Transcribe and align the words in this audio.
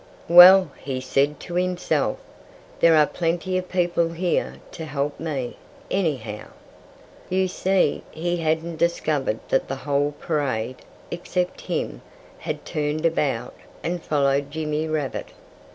"Well!" 0.27 0.71
he 0.83 0.99
said 0.99 1.39
to 1.41 1.53
himself, 1.53 2.17
"there 2.79 2.95
are 2.95 3.05
plenty 3.05 3.55
of 3.59 3.69
people 3.69 4.09
here 4.13 4.55
to 4.71 4.85
help 4.85 5.19
me, 5.19 5.57
anyhow." 5.91 6.45
You 7.29 7.47
see, 7.47 8.01
he 8.09 8.37
hadn't 8.37 8.77
discovered 8.77 9.37
that 9.49 9.67
the 9.67 9.75
whole 9.85 10.13
parade 10.19 10.77
except 11.11 11.61
him 11.61 12.01
had 12.39 12.65
turned 12.65 13.05
about 13.05 13.53
and 13.83 14.01
followed 14.01 14.49
Jimmy 14.49 14.87
Rabbit. 14.87 15.33